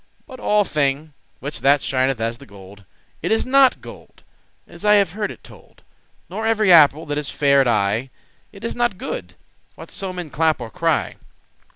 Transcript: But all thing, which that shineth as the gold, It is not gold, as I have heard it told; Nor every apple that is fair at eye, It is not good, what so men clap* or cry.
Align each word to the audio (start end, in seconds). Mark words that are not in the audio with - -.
But 0.25 0.39
all 0.39 0.63
thing, 0.63 1.13
which 1.41 1.61
that 1.61 1.79
shineth 1.79 2.19
as 2.19 2.39
the 2.39 2.47
gold, 2.47 2.85
It 3.21 3.31
is 3.31 3.45
not 3.45 3.81
gold, 3.81 4.23
as 4.65 4.83
I 4.83 4.95
have 4.95 5.11
heard 5.11 5.29
it 5.29 5.43
told; 5.43 5.83
Nor 6.27 6.47
every 6.47 6.73
apple 6.73 7.05
that 7.05 7.19
is 7.19 7.29
fair 7.29 7.61
at 7.61 7.67
eye, 7.67 8.09
It 8.51 8.63
is 8.63 8.75
not 8.75 8.97
good, 8.97 9.35
what 9.75 9.91
so 9.91 10.11
men 10.11 10.31
clap* 10.31 10.59
or 10.59 10.71
cry. 10.71 11.17